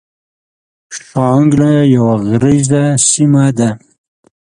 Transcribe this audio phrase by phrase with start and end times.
[0.97, 3.79] شانګله يوه غريزه سيمه ده ـ